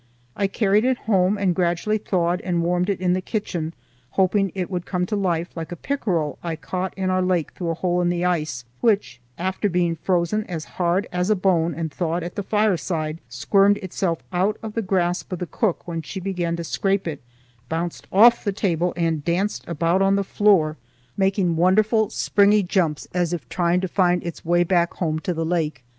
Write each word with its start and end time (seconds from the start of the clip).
I 0.35 0.47
carried 0.47 0.83
it 0.83 0.97
home 0.97 1.37
and 1.37 1.53
gradually 1.53 1.99
thawed 1.99 2.41
and 2.41 2.63
warmed 2.63 2.89
it 2.89 2.99
in 2.99 3.13
the 3.13 3.21
kitchen, 3.21 3.71
hoping 4.17 4.51
it 4.55 4.71
would 4.71 4.87
come 4.87 5.05
to 5.05 5.15
life 5.15 5.49
like 5.55 5.71
a 5.71 5.75
pickerel 5.75 6.39
I 6.41 6.55
caught 6.55 6.95
in 6.97 7.11
our 7.11 7.21
lake 7.21 7.51
through 7.51 7.69
a 7.69 7.73
hole 7.75 8.01
in 8.01 8.09
the 8.09 8.25
ice, 8.25 8.65
which, 8.79 9.21
after 9.37 9.69
being 9.69 9.95
frozen 9.95 10.43
as 10.45 10.65
hard 10.65 11.05
as 11.11 11.29
a 11.29 11.35
bone 11.35 11.75
and 11.75 11.93
thawed 11.93 12.23
at 12.23 12.33
the 12.33 12.41
fireside, 12.41 13.21
squirmed 13.29 13.77
itself 13.77 14.23
out 14.33 14.57
of 14.63 14.73
the 14.73 14.81
grasp 14.81 15.31
of 15.33 15.37
the 15.37 15.45
cook 15.45 15.87
when 15.87 16.01
she 16.01 16.19
began 16.19 16.55
to 16.55 16.63
scrape 16.63 17.07
it, 17.07 17.21
bounced 17.69 18.07
off 18.11 18.43
the 18.43 18.51
table, 18.51 18.93
and 18.97 19.23
danced 19.23 19.63
about 19.67 20.01
on 20.01 20.15
the 20.15 20.23
floor, 20.23 20.77
making 21.15 21.55
wonderful 21.57 22.09
springy 22.09 22.63
jumps 22.63 23.07
as 23.13 23.33
if 23.33 23.47
trying 23.49 23.79
to 23.79 23.87
find 23.87 24.23
its 24.23 24.43
way 24.43 24.63
back 24.63 24.95
home 24.95 25.19
to 25.19 25.31
the 25.31 25.45
lake. 25.45 25.83